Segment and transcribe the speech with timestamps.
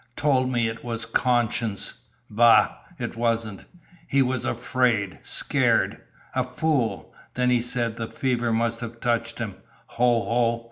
[0.15, 1.93] Told me it was conscience.
[2.27, 2.69] Bah!
[2.97, 3.65] it wasn't.
[4.07, 5.19] He was afraid.
[5.21, 6.01] Scared.
[6.33, 7.13] A fool.
[7.35, 9.57] Then he said the fever must have touched him.
[9.99, 10.59] Ho, ho!